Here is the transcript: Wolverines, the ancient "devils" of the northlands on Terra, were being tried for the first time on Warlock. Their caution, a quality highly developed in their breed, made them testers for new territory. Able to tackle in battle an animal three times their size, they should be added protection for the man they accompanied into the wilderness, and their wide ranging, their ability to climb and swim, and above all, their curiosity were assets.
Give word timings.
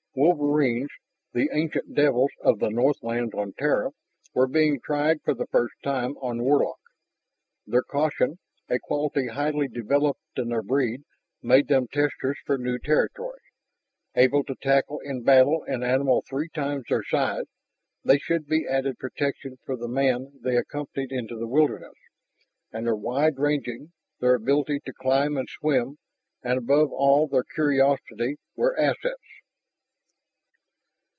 Wolverines, 0.13 0.89
the 1.31 1.47
ancient 1.53 1.95
"devils" 1.95 2.31
of 2.41 2.59
the 2.59 2.69
northlands 2.69 3.33
on 3.33 3.53
Terra, 3.53 3.91
were 4.33 4.45
being 4.45 4.81
tried 4.81 5.21
for 5.21 5.33
the 5.33 5.47
first 5.47 5.75
time 5.85 6.17
on 6.17 6.43
Warlock. 6.43 6.81
Their 7.65 7.81
caution, 7.81 8.37
a 8.67 8.77
quality 8.77 9.27
highly 9.27 9.69
developed 9.69 10.19
in 10.35 10.49
their 10.49 10.63
breed, 10.63 11.03
made 11.41 11.69
them 11.69 11.87
testers 11.87 12.37
for 12.45 12.57
new 12.57 12.77
territory. 12.77 13.39
Able 14.13 14.43
to 14.43 14.55
tackle 14.55 14.99
in 14.99 15.23
battle 15.23 15.63
an 15.63 15.81
animal 15.81 16.21
three 16.29 16.49
times 16.49 16.87
their 16.89 17.05
size, 17.05 17.45
they 18.03 18.17
should 18.17 18.47
be 18.47 18.67
added 18.67 18.99
protection 18.99 19.59
for 19.65 19.77
the 19.77 19.87
man 19.87 20.33
they 20.43 20.57
accompanied 20.57 21.13
into 21.13 21.37
the 21.37 21.47
wilderness, 21.47 21.95
and 22.73 22.85
their 22.85 22.97
wide 22.97 23.39
ranging, 23.39 23.93
their 24.19 24.35
ability 24.35 24.81
to 24.81 24.91
climb 24.91 25.37
and 25.37 25.47
swim, 25.47 25.97
and 26.43 26.57
above 26.57 26.91
all, 26.91 27.29
their 27.29 27.45
curiosity 27.45 28.35
were 28.57 28.77
assets. 28.77 29.15